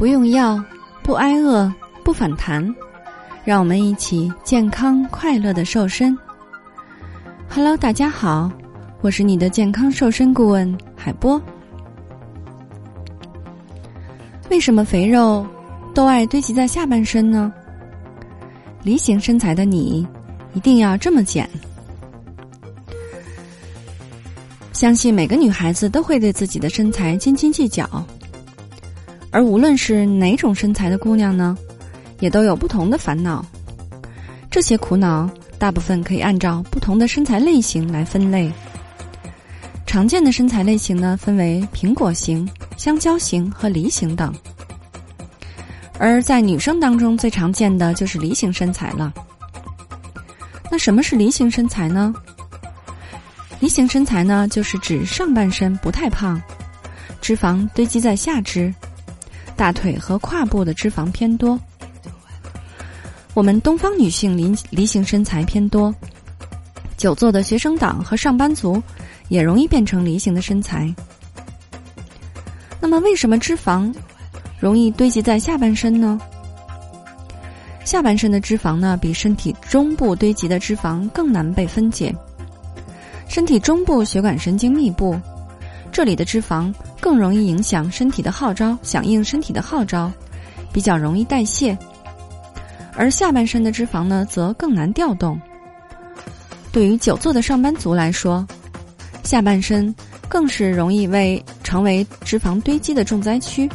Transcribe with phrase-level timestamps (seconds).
[0.00, 0.58] 不用药，
[1.02, 1.70] 不挨饿，
[2.02, 2.74] 不反弹，
[3.44, 6.16] 让我们一起健康快乐的瘦身。
[7.50, 8.50] Hello，大家好，
[9.02, 11.38] 我是你的健康瘦身顾问海波。
[14.48, 15.46] 为什么肥肉
[15.92, 17.52] 都爱堆积在下半身呢？
[18.82, 20.08] 梨形身材的你，
[20.54, 21.46] 一定要这么减。
[24.72, 27.86] 相信每个女孩子都会对自己的身材斤斤计较，
[29.30, 31.56] 而无论是哪种身材的姑娘呢，
[32.18, 33.44] 也都有不同的烦恼。
[34.50, 38.52] 这些苦恼大部分可以按照不同的身材类型来分类。
[39.86, 44.34] 常见的身材类型呢，分为苹果型、香蕉型和梨形等。
[45.98, 49.12] 而在女生当中，最常见的就是梨形身材了。
[50.70, 52.14] 那什么是梨形身材呢？
[53.60, 56.40] 梨形身材呢，就是指上半身不太胖，
[57.20, 58.72] 脂肪堆积在下肢，
[59.60, 61.60] 大腿和胯部的脂肪偏多。
[63.34, 65.94] 我们东方女性梨梨形身材偏多，
[66.96, 68.82] 久坐的学生党和上班族
[69.28, 70.90] 也容易变成梨形的身材。
[72.80, 73.94] 那么，为什么脂肪
[74.58, 76.18] 容易堆积在下半身呢？
[77.84, 82.14] 下半身的脂肪呢，比身体中部堆积的脂肪更难被分解。
[83.28, 85.20] 身体中部血管神经密布，
[85.92, 90.12] 这里的脂肪更容易影响身体的号召，响应身体的号召，
[90.72, 91.76] 比较容易代谢。
[92.94, 95.40] 而下半身的脂肪呢，则更难调动。
[96.70, 98.46] 对于久坐的上班族来说，
[99.24, 99.94] 下半身
[100.28, 103.68] 更是容易为成为脂肪堆积的重灾区。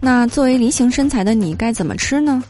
[0.00, 2.42] 那作为梨形身材的你，该怎么吃呢？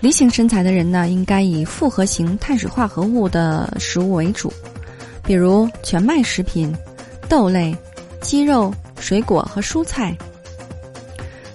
[0.00, 4.52] 梨形身材的人呢，应该以复合型碳水化合物的食物为主，
[5.24, 6.74] 比如全麦食品、
[7.28, 7.76] 豆类、
[8.20, 10.16] 鸡肉、水果和蔬菜。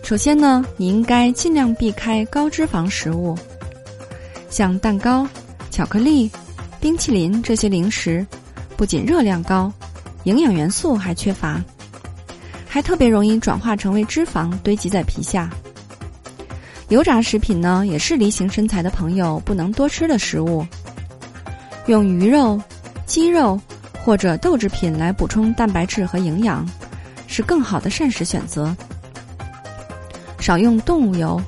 [0.03, 3.38] 首先呢，你应该尽量避开高脂肪食物，
[4.50, 5.28] 像蛋糕、
[5.69, 6.31] 巧克力、
[6.79, 8.25] 冰淇淋这些零食，
[8.75, 9.72] 不仅热量高，
[10.24, 11.63] 营养元素还缺乏，
[12.68, 15.47] 还特别容易转化成为脂肪堆积在皮下。
[16.88, 20.66] 油炸食品呢，也是梨形身材的朋友不能多吃的食物。
[21.85, 22.59] 用鱼肉、
[23.09, 23.59] 鸡肉
[24.06, 26.64] 或者豆制品来补充蛋白质和营养，
[27.25, 28.74] 是更好的膳食选择。
[30.40, 31.42] 少用动物油，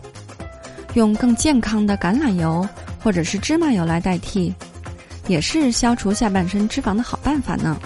[0.96, 2.68] 用更健康的橄榄油
[3.02, 4.52] 或者是芝麻油来代替，
[5.28, 7.80] 也是消除下半身脂肪的好办法呢。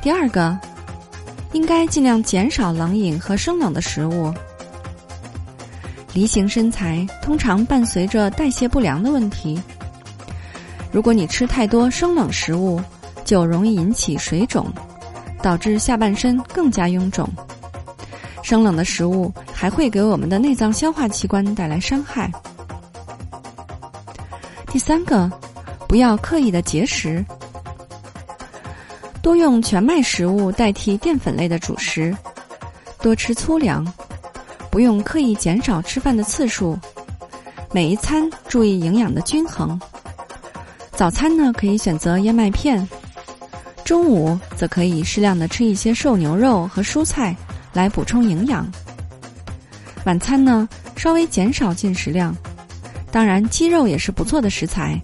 [0.00, 0.58] 第二个，
[1.52, 4.32] 应该尽量减少冷饮和生冷的食物。
[6.14, 9.60] 梨形身材通常伴随着代谢不良的问题。
[10.90, 12.80] 如果你吃太多生冷食物，
[13.24, 14.66] 就容易引起水肿，
[15.42, 17.28] 导致下半身更加臃肿。
[18.42, 22.30] 生冷的食物还会给我们的内脏消化器官带来伤害。
[24.68, 25.30] 第三个，
[25.86, 27.24] 不要刻意的节食，
[29.20, 32.16] 多用全麦食物代替淀粉类的主食，
[33.02, 33.86] 多吃粗粮。
[34.70, 36.78] 不用刻意减少吃饭的次数，
[37.72, 39.80] 每一餐注意营养的均衡。
[40.98, 42.84] 早餐呢可以选择燕麦片，
[43.84, 47.36] 中午则可以适量的吃一些瘦牛肉和蔬菜
[47.72, 48.68] 来补充营养。
[50.06, 52.36] 晚餐呢稍微减少进食量，
[53.12, 55.00] 当然鸡肉也是不错的食材。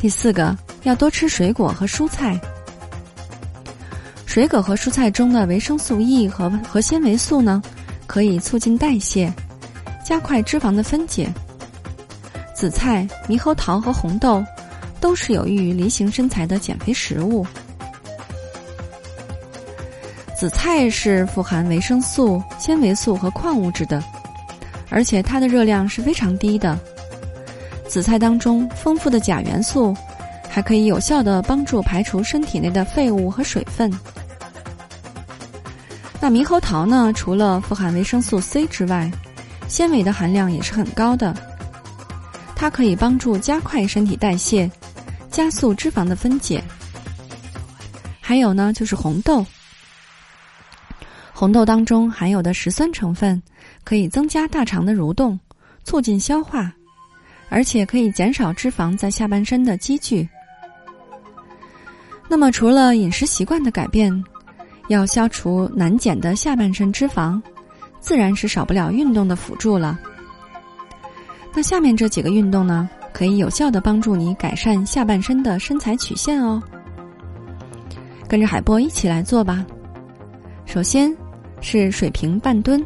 [0.00, 2.40] 第四个要多吃水果和蔬菜。
[4.24, 7.60] 水果和蔬菜中的维生素 E 和和纤维素呢，
[8.06, 9.30] 可以促进代谢，
[10.02, 11.30] 加快脂肪的分解。
[12.62, 14.40] 紫菜、猕猴桃和红豆
[15.00, 17.44] 都是有益于梨形身材的减肥食物。
[20.38, 24.00] 紫菜是富含维生素、纤维素和矿物质的，
[24.90, 26.78] 而且它的热量是非常低的。
[27.88, 29.92] 紫菜当中丰富的钾元素，
[30.48, 33.92] 还可以有效的帮助排除身体内的废物和水分。
[36.20, 37.12] 那猕猴桃呢？
[37.12, 39.10] 除了富含维生素 C 之外，
[39.66, 41.34] 纤维的含量也是很高的。
[42.62, 44.70] 它可以帮助加快身体代谢，
[45.32, 46.62] 加速脂肪的分解。
[48.20, 49.44] 还有呢，就是红豆。
[51.32, 53.42] 红豆当中含有的石酸成分，
[53.82, 55.36] 可以增加大肠的蠕动，
[55.82, 56.72] 促进消化，
[57.48, 60.28] 而且可以减少脂肪在下半身的积聚。
[62.28, 64.24] 那么，除了饮食习惯的改变。
[64.86, 67.42] 要消除难减的下半身脂肪，
[67.98, 69.98] 自然是少不了运动的辅助了。
[71.54, 76.62] 那下面这几个运动呢，可以有效的帮助你改善下半身的身材曲线哦。
[78.26, 79.64] 跟着海波一起来做吧。
[80.64, 81.14] 首先
[81.60, 82.82] 是水平半蹲，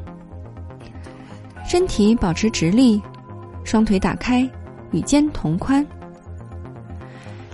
[1.64, 3.00] 身体保持直立，
[3.62, 4.48] 双腿打开，
[4.90, 5.86] 与肩同宽，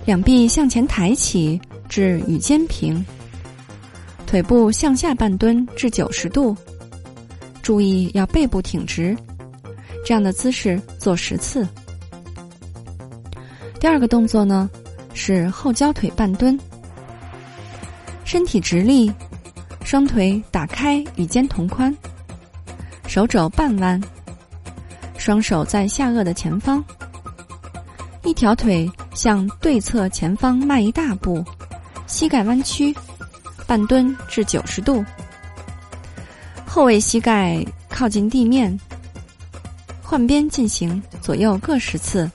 [0.05, 3.05] 两臂向前抬起至与肩平，
[4.25, 6.57] 腿部向下半蹲至九十度，
[7.61, 9.15] 注意要背部挺直。
[10.03, 11.67] 这样的姿势做十次。
[13.79, 14.69] 第二个动作呢
[15.13, 16.59] 是后交腿半蹲，
[18.23, 19.11] 身体直立，
[19.83, 21.95] 双腿打开与肩同宽，
[23.07, 24.01] 手肘半弯，
[25.17, 26.83] 双手在下颚的前方，
[28.23, 31.43] 一条腿向对侧前方迈一大步，
[32.07, 32.95] 膝盖弯曲，
[33.67, 35.03] 半蹲至九十度，
[36.65, 38.77] 后位膝盖靠近地面。
[40.03, 42.29] 换边进行，左右各十次。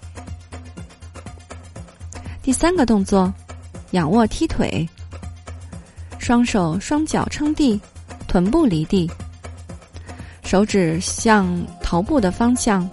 [2.42, 3.32] 第三个动作，
[3.90, 4.88] 仰卧踢腿，
[6.18, 7.78] 双手双脚撑地，
[8.26, 9.08] 臀部离地，
[10.42, 11.46] 手指向
[11.82, 12.88] 头部的方向，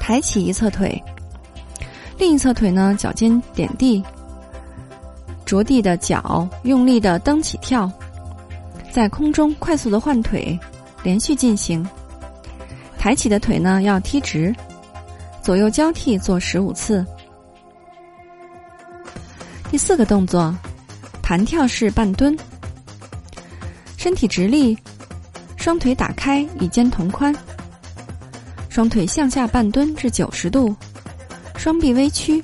[0.00, 1.00] 抬起一侧腿，
[2.18, 4.02] 另一侧腿呢脚尖点地，
[5.44, 7.88] 着地的脚用力的蹬起跳，
[8.90, 10.58] 在空中快速的换腿，
[11.02, 11.86] 连续进行。
[13.04, 14.50] 抬起的腿呢要踢直，
[15.42, 17.04] 左右交替做十五次。
[19.70, 20.56] 第四个动作，
[21.22, 22.34] 弹跳式半蹲，
[23.98, 24.74] 身体直立，
[25.58, 27.30] 双腿打开与肩同宽，
[28.70, 30.74] 双腿向下半蹲至九十度，
[31.58, 32.42] 双臂微曲，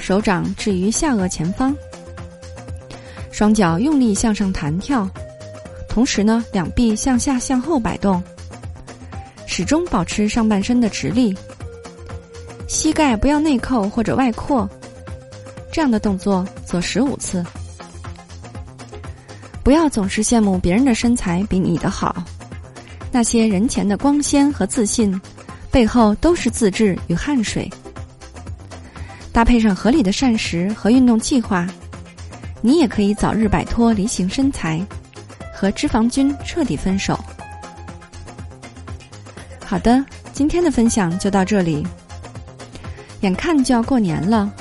[0.00, 1.72] 手掌置于下颚前方，
[3.30, 5.08] 双脚用力向上弹跳，
[5.88, 8.20] 同时呢两臂向下向后摆动。
[9.52, 11.36] 始终保持上半身的直立，
[12.68, 14.66] 膝盖不要内扣或者外扩，
[15.72, 17.44] 这样的动作做十五次。
[19.64, 22.22] 不要总是羡慕别人的身材比你的好，
[23.10, 25.20] 那些人前的光鲜和自信，
[25.68, 27.68] 背后都是自制与汗水。
[29.32, 31.66] 搭配上合理的膳食和运动计划，
[32.62, 34.80] 你也可以早日摆脱梨形身材，
[35.52, 37.18] 和脂肪菌彻底分手。
[39.70, 41.86] 好的，今天的分享就到这里。
[43.20, 44.52] 眼看就要过年了，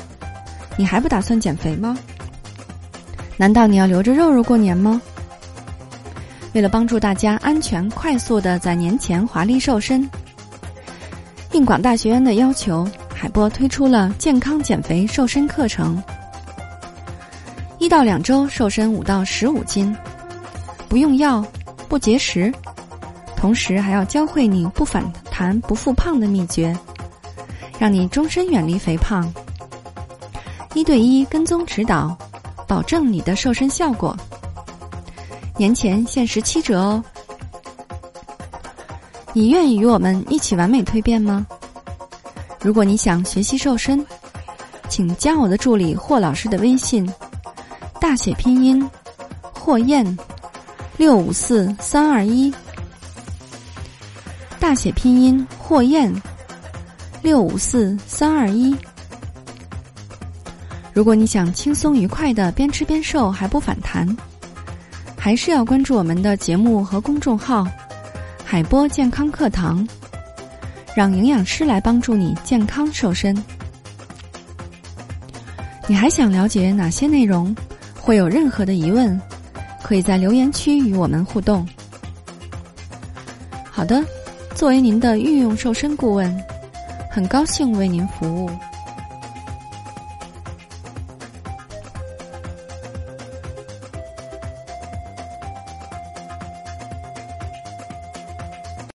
[0.78, 1.98] 你还不打算减肥吗？
[3.36, 5.02] 难道你要留着肉肉过年吗？
[6.54, 10.08] 为了帮助大家安全快速的在年前华丽瘦身，
[11.54, 16.00] 应广大学员的要求，海波推出了健康减肥瘦身课程，
[17.80, 19.98] 一到两周瘦身五到十五斤，
[20.88, 21.44] 不用药，
[21.88, 22.54] 不节食。
[23.40, 25.02] 同时还要教会你不反
[25.32, 26.78] 弹、不复胖的秘诀，
[27.80, 29.32] 让你终身远离肥胖。
[30.74, 32.16] 一对一跟踪指导，
[32.68, 34.16] 保证你的瘦身效果。
[35.56, 37.02] 年前限时七折哦！
[39.32, 41.48] 你愿意与我们一起完美蜕变吗？
[42.62, 44.06] 如果你想学习瘦身，
[44.90, 47.10] 请加我的助理霍老师的微信，
[48.02, 48.86] 大写拼音
[49.54, 50.20] 霍燕
[50.98, 52.54] 六五四三二一。
[54.70, 56.14] 大写拼音霍燕，
[57.24, 58.76] 六五四三二一。
[60.94, 64.08] 如果你想轻松愉快的边吃边瘦还不反弹，
[65.18, 67.68] 还是要关注我们的节目和公众号
[68.46, 69.88] “海波健康课堂”，
[70.96, 73.36] 让营养师来帮助你健康瘦身。
[75.88, 77.56] 你还想了解哪些内容？
[78.00, 79.20] 会有任何的疑问，
[79.82, 81.68] 可以在留言区与我们互动。
[83.72, 84.06] 好的。
[84.56, 86.44] 作为您的御用瘦身顾问，
[87.10, 88.50] 很高兴为您服务。